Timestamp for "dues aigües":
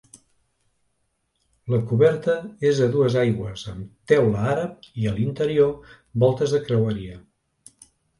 2.95-3.65